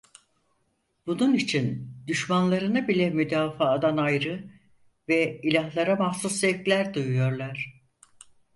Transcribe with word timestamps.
Bunun 1.05 1.33
için 1.33 1.93
düşmanlarını 2.07 2.87
bile 2.87 3.09
müdafaadan 3.09 3.97
ayrı 3.97 4.49
ve 5.09 5.41
ilahlara 5.41 5.95
mahsus 5.95 6.33
zevkler 6.35 6.93
duyuyorlar. 6.93 7.81